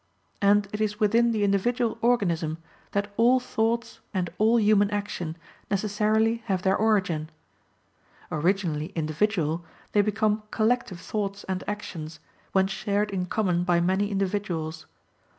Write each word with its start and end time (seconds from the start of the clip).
And 0.41 0.67
it 0.73 0.81
is 0.81 0.99
within 0.99 1.29
the 1.31 1.43
individual 1.43 1.99
organism 2.01 2.57
that 2.93 3.13
all 3.17 3.39
thoughts 3.39 3.99
and 4.15 4.31
all 4.39 4.57
human 4.59 4.89
action 4.89 5.37
necessarily 5.69 6.37
have 6.47 6.63
their 6.63 6.75
origin. 6.75 7.29
Originally 8.31 8.87
individual, 8.95 9.63
they 9.91 10.01
become 10.01 10.41
collective 10.49 10.99
thoughts 10.99 11.43
and 11.43 11.63
actions, 11.67 12.19
when 12.51 12.65
shared 12.65 13.11
in 13.11 13.27
common 13.27 13.63
by 13.63 13.79
many 13.79 14.09
individuals. 14.09 14.87